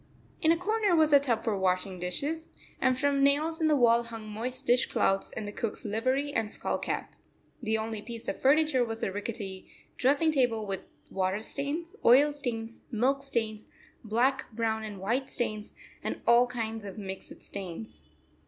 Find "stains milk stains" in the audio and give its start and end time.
12.33-13.67